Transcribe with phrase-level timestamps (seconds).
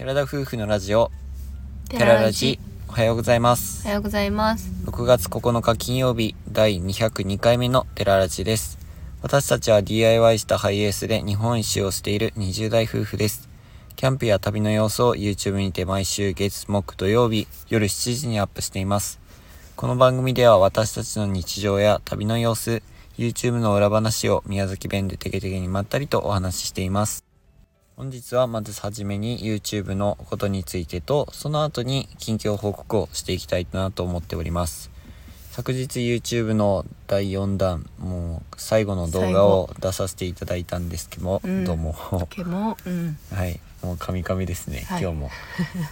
[0.00, 1.10] 寺田夫婦のラジオ。
[1.90, 2.58] テ寺ラジ。
[2.88, 3.82] おはようございます。
[3.84, 4.72] おはようございます。
[4.86, 8.78] 6月9日金曜日第202回目の寺ラジです。
[9.20, 13.50] 私たちは DIY したハイエースで日本一周をしている20代夫婦です。
[13.94, 19.20] キャンプや旅の様子を YouTube にて毎週月木土曜日夜7時にアップしています。
[19.76, 22.82] この番組では私たちの日常や旅の様子
[23.18, 27.29] YouTube の裏話を宮崎弁でテケテケにまったりとお話ししています
[28.00, 34.90] 本日はまずはじめに YouTube のことについてとその後に近況報告をしていきたいなと思っております。
[35.50, 41.64] 昨日 YouTube の第4弾もう最後の動画を出させていただいたんですけども、うん。
[41.66, 41.94] どうも、
[42.86, 43.18] うん。
[43.34, 45.02] はいもうカミカミですね、はい。
[45.02, 45.30] 今日も。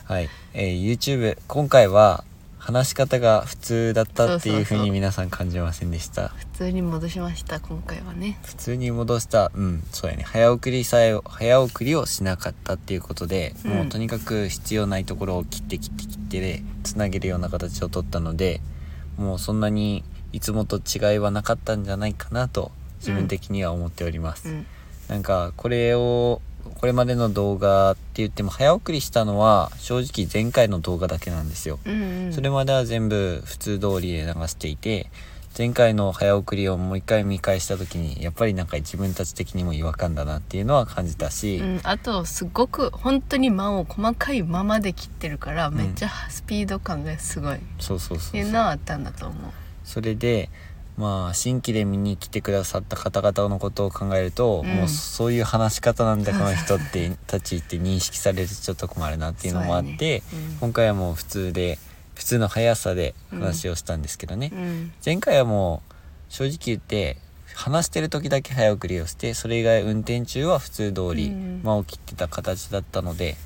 [0.05, 2.25] はい、えー YouTube 今回は
[2.59, 6.29] 話し方が普通だったっていう風に皆さん感じませんでした？
[6.29, 8.39] 普通に戻しました、今回はね。
[8.45, 10.25] 普通に戻したうんそうやね。
[10.25, 13.71] 早送りさえ早送りをしなかったっていうことで、うん。
[13.71, 18.61] もうとにかく必要ないところを切って切って切ってでつなげるような形を取ったので
[19.17, 24.67] もうそんなにいつもと違いはなかったんじゃないかなと自分的には思っております、うん。
[25.09, 26.43] なんかこれを
[26.81, 32.33] これまでの動画って言っても早送りしたのは正直前回の動画だけなんですよ、うん、うん。
[32.33, 35.11] それまでは全部普通通りで流していて
[35.57, 49.53] 前回の早送りをもう一回見返した時にやっぱりなんか自分たち的にも違和感だなっていうのは感じたし、うん、あとすごく本当に間を細かいままで切ってるから、んめっちゃスピード感がすごいっそうそうそうていうのはあったんだと思う。
[49.83, 50.49] それで
[50.99, 61.79] まあ新規で見に来てくださった方々のことを考えると、うんもうそういう話し方なんだこの人ってたちって認識されるとちょっと困るなっていうのもあって、そうやね今回はもう普通で
[62.15, 64.59] 普通の速さで話をしたんですけどね、うん。
[64.59, 64.93] うん。
[65.05, 65.93] 前回はもう
[66.29, 67.17] 正直言って
[67.55, 73.37] 話してる時だけ早送りをしてそれ以外運転中は普通通りうん間を切ってた形だったので、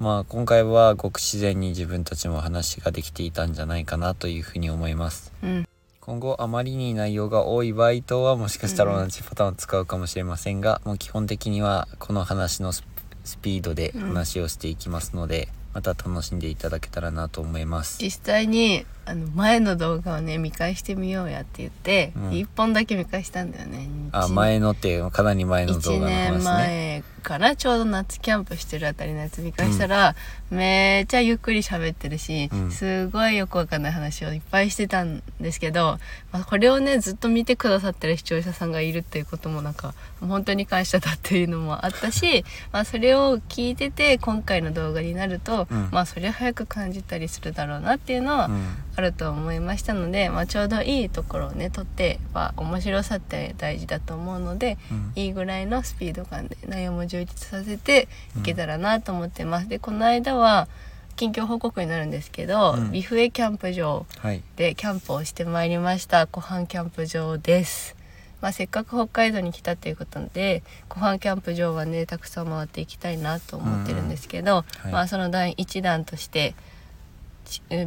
[0.00, 5.67] まあ今回はごく自然に自分たちも話ができていたんじゃないかなというふうに思いますうん。
[6.08, 12.82] 今後あまりに内容が多い場合とはもしかしたら同じパターンを使うかもしれませんが、もう基本的にはこの話のス
[13.24, 17.98] スピードで話をしていきますので、また楽しんでいただけたらなと思います。
[18.02, 22.32] 実際にあの前の動画をね見返してみようやって言って、うん。
[22.34, 23.88] 一本だけ見返したんだよね。
[24.12, 26.44] あ前のってかなり前の動1画の年話ね。
[26.44, 30.14] 前かなちょうど夏キャンプしてるあたりのやつ見返したら、
[30.50, 32.70] めっちゃゆっくり喋ってるし、うん。
[32.70, 35.98] すごいよくわかんない話をいっぱいしてたんですけど、
[36.32, 45.88] まあ、これをねずっと見てくださってる視聴者さんがいるっていうこともなんか本当に感謝だっていうのもあったし、 まあ、それを聞いてて今回の動画になると、うん。
[45.90, 55.12] まあそれ早く感じたりするだろうなっていうのは、うんあると思いましたので、まあ、ちょうどいいところをね撮って、まあ、面白さって大事だと思うので、うん。
[55.14, 59.68] いいぐらいのスピード感で内容も充実させていけたらなと思ってます。
[59.68, 60.66] でこの間は
[61.14, 62.90] 近況報告になるんですけど、うん。
[62.90, 64.42] ビフエキャンプ場はい。
[64.56, 67.94] でキャンプをしてまいりました湖畔キャンプ場です。
[68.40, 74.92] まあ、せっかく北海道に来たということで湖畔キャンプ場はねたくさん回っていきたいなと思ってるんですけど、はい。
[74.92, 76.54] まあ、その第一弾としてち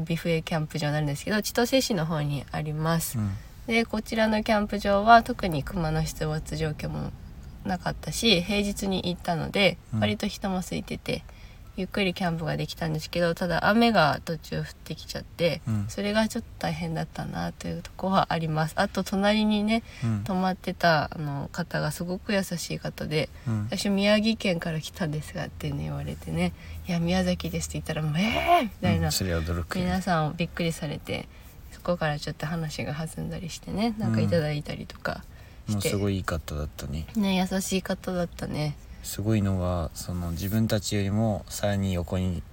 [0.05, 3.17] ビフエキャンプ場なんですけど千歳市の方にあります。
[3.17, 3.31] うん
[3.67, 7.11] でこちらのキャンプ場は特に熊の出没状況も
[7.63, 11.23] なかったし平日に行ったのでうん割と人も空いてて、
[11.77, 15.85] ゆっくりキャンプができたんですけどただ雨が途中降ってきちゃって、うん。
[15.87, 18.73] それがちょっと大変だったなというところはあります。
[18.75, 20.23] あと隣にねうん。
[20.23, 23.67] 泊まってたあの方がすごく優しい方でうん。
[23.69, 26.53] 最初宮城県から来たんですがっていうの言われてね
[26.87, 29.09] 「いや宮崎です」って言ったら「えー!」みたいな、
[29.75, 31.27] 皆さんびっくりされて
[31.71, 35.23] そこからちょっと話が弾んだりしてねなんかいただいたりとか
[35.69, 37.07] して、すごいいい方だったね。
[37.15, 42.43] ね優しい方だったねすごいのがその自分たちよりもさらに横に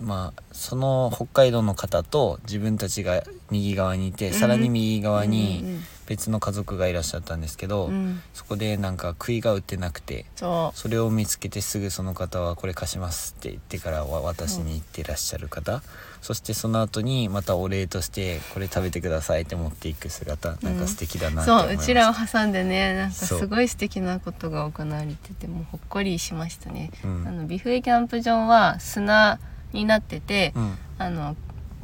[0.00, 4.34] まあその北海道の方と自分たちが右側にいて、うん。
[4.34, 7.94] さらに右側うんに別の家族がいらっしゃったんですけど、うん。
[7.94, 15.82] うんそこでなんか杭が打ってなくてそそれを見つけてすぐその方はこれ貸しますって言ってからわ私に言ってらっしゃる方、
[16.22, 27.26] そしてその後にまたお礼としてこれ食べてくださいって持っていく姿、なんか素敵だなうって思いましたそううちらを挟んでねなんかすごい素敵なことが行われててもうほっこりしましたね、うん。
[27.26, 29.40] あのビフエキャンプ場は砂
[29.72, 30.78] になってて、うん。
[30.98, 31.36] あの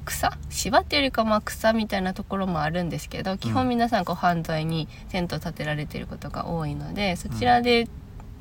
[0.04, 0.30] 草？
[0.50, 7.86] 芝っていうよりかまあ草みたいなところもあるんですけど基本皆さんこう半沿いにテント立てられてることが多いのでそちらで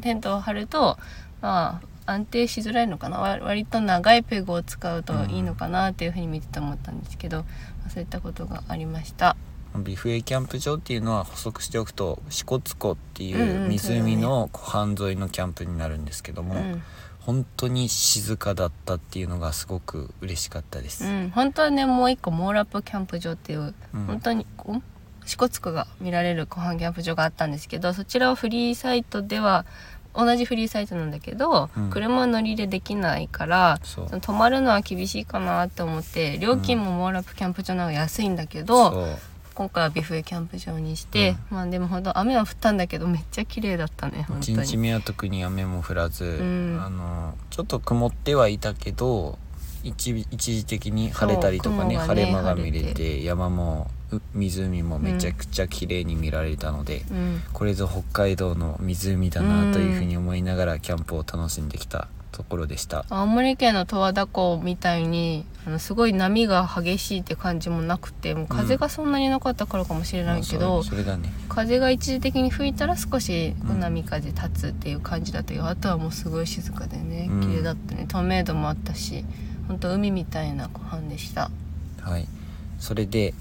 [0.02, 0.98] テントを張ると
[1.42, 3.20] まあ安定しづらいのかな？
[3.20, 7.44] わ割と長いペグを使うといいのかなっていうふうに見てて思ったんですけど、ま
[7.88, 9.36] あそういったことがありました。
[9.76, 16.82] ビフエキャンプ場っていうのは補足しておくと支笏湖っていうんううん湖の湖畔沿いのキャンプになるんですけども、うん
[17.26, 24.06] 本当に静かだったっていうのがすごく嬉しかったです、うん、本当はねもう一個モーラップキャンプ場っていう、うん。
[24.06, 24.46] 本当に
[25.26, 29.66] 支笏湖が見られる湖畔キャンプ場があったんですけどそちらはフリーサイトでは
[30.14, 31.90] 同じフリーサイトなんだけど、うん。
[31.90, 33.80] 車乗り入れできないから
[34.22, 39.08] 泊まるのは厳しいかなって思って料金もモーラップキャンプ場の方が安いんだけど、
[39.62, 44.78] 今回はビフエキャンプ場にして、まあでも本当雨は降ったんだけどめっちゃ綺麗だったね本当1日に。
[44.78, 46.82] 目は特に雨も降らず、ん。
[46.84, 49.38] あのちょっと曇ってはいたけど
[49.84, 57.44] 一一時的に晴れたりとかねね晴れ間が見れて山もう湖もめちゃくちゃ綺麗に見られたので、うん。
[57.54, 63.06] これぞ北海道の湖だなというふうに思いながらキャンプを楽しんできたところでした。
[63.10, 70.82] 青森県の十和田湖みたいにあのすごい波が激しいって感じもなくてもう風がそんなになかったからかもしれないけど、
[71.50, 73.80] 風が一時的に吹いたら少しうん。
[73.82, 77.42] 波風立つっていう感じだったけど、あとはもうすごい静かでねうん。
[77.42, 78.06] 綺麗だったね。
[78.08, 79.26] 透明度もあったし
[79.68, 81.52] 本当海みたいな湖畔でした。
[82.02, 82.28] はい。
[82.80, 83.34] それで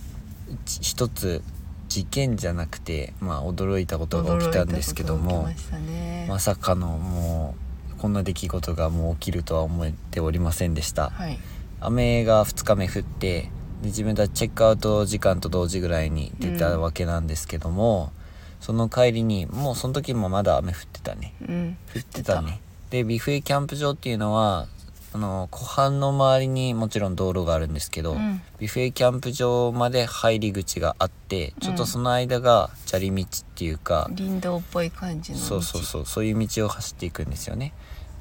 [0.65, 1.43] 一一つ
[1.89, 6.27] 事件じゃなくてまあ驚いたことが起きたんですけどもね。
[6.29, 7.70] まさかのもう
[8.01, 11.11] こんな出来事がもう起きるとは思っておりませんでした。
[11.11, 11.39] はい。
[11.81, 13.51] 雨が2日目降って
[13.83, 18.13] で自分たちチェックアウト時間と同時ぐらいに出たわけなんですけども、
[18.61, 21.35] その帰りにもうその時もまだ雨降ってたね。
[21.47, 21.77] うん。
[21.95, 22.61] 降ってたね。
[22.91, 24.67] でビフエキャンプ場っていうのは
[25.13, 28.41] あの湖畔の周りにもちろん道路があるんですけど、うん。
[28.59, 35.45] ビフエキャンプ場まで入り口があってちょっとその間が砂利道っていうか、林道っぽい感じの道。
[35.45, 37.73] そうそうそうそういう道を走っていくんですよね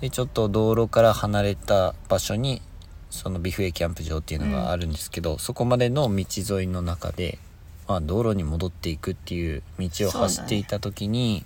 [0.02, 2.62] でちょっと道路から離れた場所に
[3.10, 6.26] そのビフエキャンプ場っていうのがあるんですけど、そこまでの道
[6.60, 7.40] 沿いの中で、
[7.88, 11.44] まあ、道路に戻っていくっていう道を走っていた時に、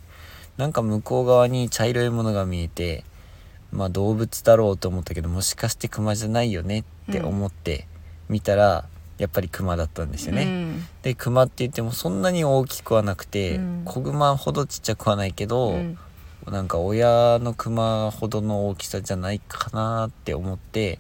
[0.58, 3.04] なんか向こう側に茶色いものが見えて
[3.72, 7.88] まあ動物だろうと思ったけどもしかしてクマじゃないよねって思って
[8.30, 8.86] 見たら、
[9.18, 10.44] やっぱりクマだったんですよね。
[10.44, 10.86] うん。
[11.02, 13.82] でクマって言ってもそんなに大きくはなくて、うん。
[13.86, 15.98] 子グマほどちっちゃくはないけど、うん
[16.50, 21.00] なんか親のクマほどの大きさじゃないかなって思って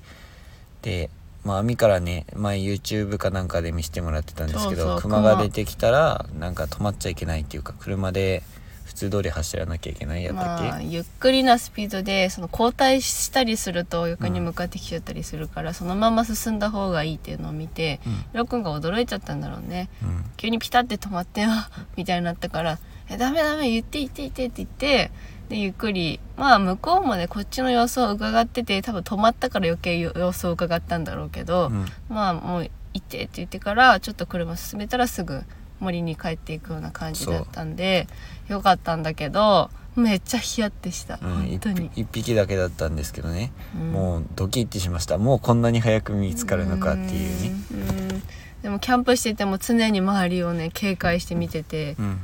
[0.81, 1.09] で
[1.43, 8.43] まあ網からね前 YouTube かなんかで見せてもらってたんですけどクマが出てきたらなんか止まっちゃいけないっていうか車で
[8.85, 18.13] 普通通り走らなきゃいけないやったっけ、まあ、ゆっくりなスピードでその交代したりすると横に向かってきちゃったりするから、そのまま進んだ方がいいっていうのを見てうん。
[18.33, 19.89] りょうくんが驚いちゃったんだろうね。
[20.03, 20.23] うん。
[20.37, 22.77] 急にピタって止まってあみたいになったから
[23.09, 25.11] 「えダメダメ言って言って言って」って言って
[25.53, 31.85] でゆっくりまあ向こうもねこっちの様子を伺ってて多分止まったから余計様子を伺ったんだろうけど、うん。
[32.09, 35.43] まあもう行ってって言ってからちょっと車進めたらすぐ
[35.79, 38.07] 森に帰っていくような感じだったんで
[38.47, 41.85] よかったんだけどめっちゃヒヤってした、うん本当に。
[41.85, 43.91] 一匹一匹だけだったんですけどね、うん。
[43.91, 45.19] もうドキッてしました。
[45.19, 48.21] もうこんなに早く見つかるのかっていうね。
[48.63, 51.95] でもキャンプしてても常に周りをね警戒して見てて。
[51.99, 52.19] うん。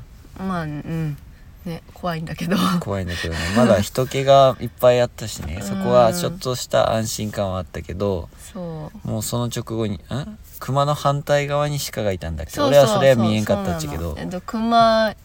[0.47, 1.17] まあうん
[1.65, 2.57] ね怖いんだけど。
[2.79, 3.39] 怖いんだけどね。
[3.55, 5.57] まだ人気がいっぱいあったしね。
[5.61, 5.67] うん。
[5.67, 9.07] そこはちょっとした安心感はあったけどそう。
[9.07, 9.99] もうその直後にん
[10.59, 12.51] 熊の反対側に鹿がいたんだっけ？
[12.53, 14.15] そう俺はそれは見えんかったっちゃけど。
[14.17, 15.15] えっと熊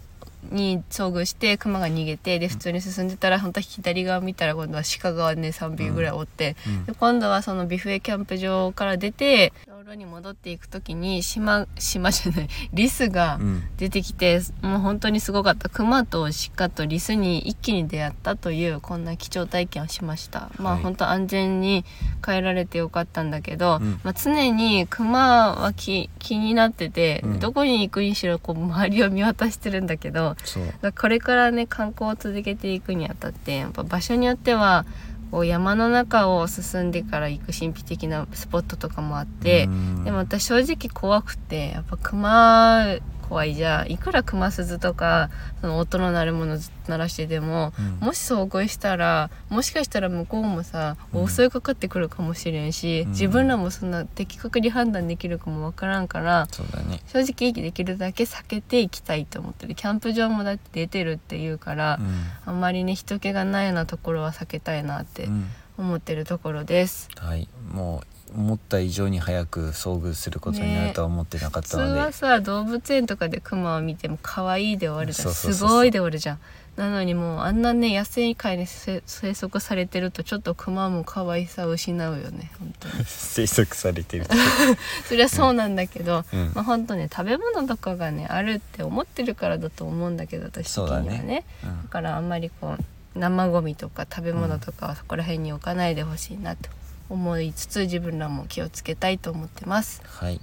[0.51, 6.85] に遭遇して熊が逃げてで普通に進んでたら本当は左側見たら今度は鹿がね3匹ぐらいおって、うん。
[6.87, 13.63] で今度はそのビフエキャンプ場から出て道路に戻っていく時に島島じゃないリスがうん。
[13.77, 15.69] 出てきて、もう本当にすごかった。
[15.69, 20.51] 熊と鹿とリスに一気に出会ったというこんな貴重体験をしました。
[20.59, 20.83] まあはい。
[20.83, 21.85] 本当安全に
[22.25, 24.01] 帰られてよかったんだけど、うん。
[24.05, 27.41] まあ、常に熊は気気になってて、うん。
[27.41, 30.67] どこに行くにしろこう周りを見渡してるんだけどそう。
[30.67, 34.85] だからこれからね観光を続けていくにあたってやっぱ場所によっては
[35.31, 40.05] こう山の中を進んでから行く神秘的なスポットとかもあって、うん。
[40.05, 43.55] でも私正直怖くてやっぱ熊怖い。
[43.55, 48.07] じゃんいくら熊鈴とかその音の鳴るものずっと鳴らしてでも、うん。
[48.07, 51.29] もし遭遇したらもしかしたら向こうもさうん。
[51.29, 53.11] 襲いかかってくるかもしれんし、うん。
[53.11, 56.47] 自分らもそんな的確に判断できるかもわからんから
[56.89, 57.01] ね。
[57.07, 59.75] 正直できるだけ避けていきたいと思ってる。
[59.75, 62.25] キャンプ場もだって出てるっていうから、うん。
[62.45, 65.49] あんまりね人気がないようなところは避けたいなってうん。
[65.77, 67.09] 思ってるところです。
[67.17, 67.49] はい。
[67.73, 75.33] もう思った以上に早く遭遇することになるとは思ってなかっ普たので、通はさ動物園とかでクマを見ても可愛いで終わるじゃん。
[75.33, 76.39] すごいで終わるじゃん。
[76.77, 82.51] なのにもうあんなね野生界にせ生息されてるとちょっとクマも可愛さを失うよね。
[82.59, 82.95] 本当に。
[83.07, 84.27] 生息されてる
[85.09, 86.53] そりゃそうなんだけど、うん。
[86.55, 91.19] まあ本当ね食べ物とかがねあるって思ってるからだと思うんだけど私的にはね。
[91.19, 91.45] だね。
[91.63, 91.83] うん。
[91.85, 96.69] だからあんまりこう生ゴミとか食べ物とかはそこら辺に置かないでほしいなと
[97.15, 100.03] 思いつつ自分らも気をつけたいと思ってます。
[100.05, 100.41] はい。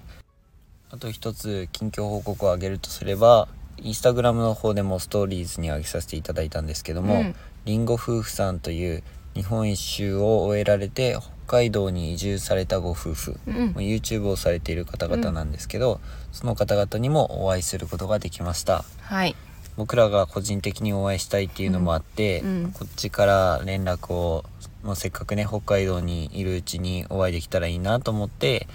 [0.90, 3.48] あと一つ近況報告をあげるとすれば、
[3.78, 7.36] インスタグラムの方でもストーリーズに上げさせていただいたんですけども、うん。
[7.66, 9.04] りんご夫婦さんという
[9.36, 16.02] 日本一周を終えられて北海道に移住されたご夫婦、うん、YouTube をされている方々なんですけど、
[16.32, 18.84] その方々にもお会いすることができました。
[19.02, 19.36] はい、
[19.78, 22.72] 僕らが個人的にお会いしたいっていうのもあって、うんうん。
[22.72, 24.44] こっちから連絡を
[24.84, 28.68] まあせっかくね北海道にいるうちにお会いできたらいいなと思って、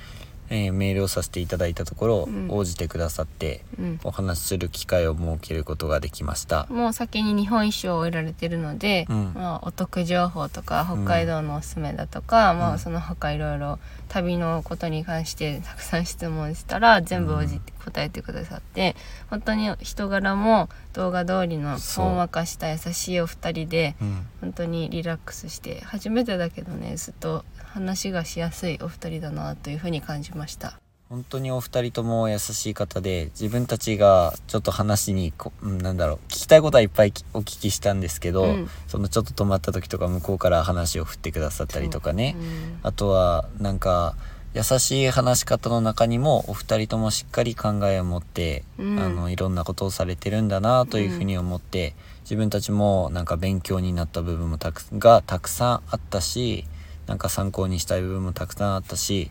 [0.50, 2.49] えーメールをさせていただいたところ、うん。
[2.50, 6.67] 応じてくださってうん、お話しする機会を設けることができました。
[6.71, 9.33] もう先に日本一周を終えられてるので、うん。
[9.35, 12.75] まあ、お得情報とか北海道のおすすめだとか、まうん。
[12.75, 18.97] あその他いろいろ旅のことに関してたくさん質問したら全部応じて答えてくださって、
[19.31, 24.26] 本当に人柄も動画通りのほんわかした優しいお二人でうん。
[24.41, 27.45] 本当にリラックスして初めてだけどねずっと
[27.76, 30.80] 話がしやすいお二人だなというふうに感じました。
[31.11, 38.71] 本当にお二人とも優しい方で自分たちがちょっと話にこうんなんだろう聞きたいことはいっぱいきお聞きしたんですけど、うん。
[38.88, 44.16] そのちょっと止まった時とか向こうから話を振ってくださったりとかね、うんあとはなんか
[44.54, 48.99] 優しい話し方の中にもお二人ともしっかり考えを持って、うん。
[48.99, 56.64] あのいろんなことをされてるんだなというふうに思って、自分たちもなんか勉強になった部分もたくがたくさんあったし
[57.06, 59.30] なんか参考にしたい部分もたくさんあったし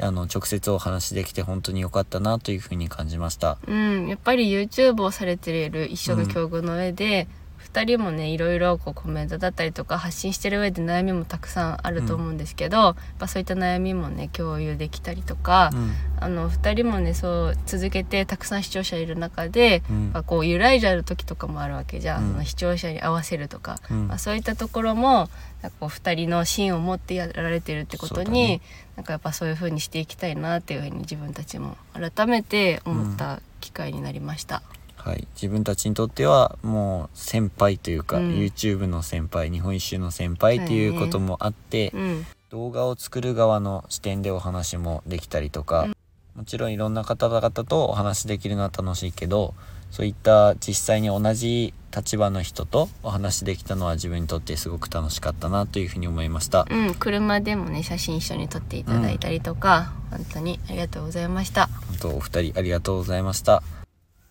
[0.00, 3.58] あの直接お話しできて本当に良かったなというふうに感じました。
[3.66, 7.28] うん、やっぱり YouTube をされている一緒の境遇の上で、
[7.72, 15.92] 二人もねいろいろこうコメントだったりとか発信してる上で悩みもたくさんあると思うんですけど、やっぱそういった悩みもね共有できたりとか、うん。
[16.22, 20.10] あの二人もねそう続けてたくさん視聴者いる中で、うん。
[20.12, 22.32] まあこう揺らいじゃう時とかもあるわけじゃん、うん。
[22.32, 24.08] その視聴者に合わせるとか、うん。
[24.08, 25.28] まあ、そういったところも
[25.62, 28.60] なんかこう二人の芯を持ってやられてるってことに、ね。
[28.96, 34.62] なんかやっぱそういう風にしていきたいなっていう風に自分たちも改めて思った機会になりました。
[35.02, 38.30] はい、自分たちにとってはもう先輩というか、うん。
[38.32, 42.26] YouTube の先輩日本一周の先輩っていうこともあって、うん。
[42.50, 45.96] 動画を作る側の視点でお話もできたりとか、うん。
[46.34, 49.54] もちろんいろんな方々とお話できるのは楽しいけど
[49.90, 56.66] そういった実際に同じ立場の人とお話できたのは自分にとってすごく楽しかったなというふうに思いました。
[56.70, 61.66] うん、車でもね写真一緒に撮っていただいたりとか、本当にありがとうございました。
[61.66, 63.62] 本当お二人ありがとうございました。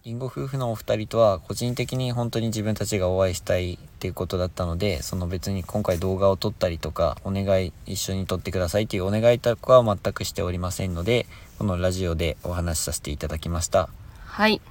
[0.06, 11.26] リンゴ夫婦のお二人とは個人的に本当に自分たちがお会いしたいっていうことだったのでその別に今回動画を撮ったりとかお願い一緒に撮ってくださいっていうお願いとかは全くしておりませんので
[11.58, 13.90] このラジオでお話しさせていただきました
[14.26, 14.62] はい。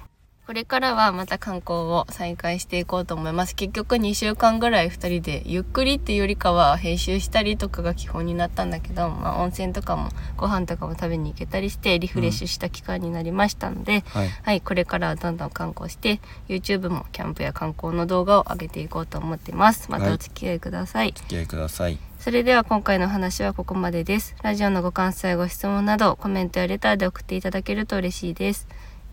[0.49, 3.53] これからはまた観光を再開していこうと思います。
[3.53, 19.91] 結局2週間ぐらい2人でゆっくりっていうよりかは編集したりとかが基本になったんだけど、まあ温泉とかもご飯とかも食べに行けたりしてリフレッシュした期間になりましたので、はいはい、これからはどんどん観光して YouTube もキャンプや観光の動画を上げていこうと思っています。
[19.91, 21.09] またお付き合いください。
[21.09, 24.35] お付き合いくださいそれでは今回の話はここまでです。
[24.41, 28.67] ラジオのご感想やご質問などコメントやレターで送っていただけると嬉しいです。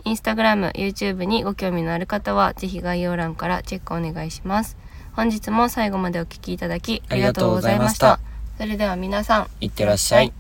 [0.07, 4.77] インスタグラム、YouTube にご興味のある方はぜひ概要欄からチェックお願いします。
[5.15, 8.21] 本日も最後までお聞きいただきありがとうございました。
[8.57, 10.33] それでは皆さん、いってらっしゃい